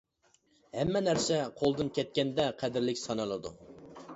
[0.77, 3.53] ھەممە نەرسە قولدىن كەتكەندە قەدىرلىك سانىلىدۇ.